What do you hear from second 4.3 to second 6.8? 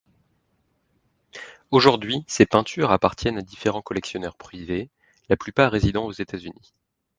privés, la plupart résidant aux États-Unis.